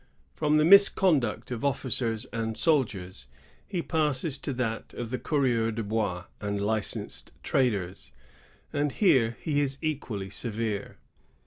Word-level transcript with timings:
i 0.35 0.39
From 0.39 0.57
the 0.57 0.65
misconduct 0.65 1.51
of 1.51 1.63
officers 1.63 2.25
and 2.33 2.57
soldiers, 2.57 3.27
the 3.69 3.81
father 3.83 4.05
passes 4.07 4.39
to 4.39 4.51
that 4.53 4.95
of 4.95 5.11
the 5.11 5.19
coureurs 5.19 5.75
de 5.75 5.83
hois 5.83 6.25
and 6.39 6.59
licensed 6.59 7.33
traders; 7.43 8.11
and 8.73 8.93
here 8.93 9.37
he 9.39 9.61
is 9.61 9.77
equally 9.79 10.31
severe. 10.31 10.97